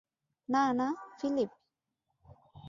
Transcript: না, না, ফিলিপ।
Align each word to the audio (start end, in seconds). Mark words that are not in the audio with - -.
না, 0.49 0.63
না, 0.73 0.87
ফিলিপ। 1.19 1.51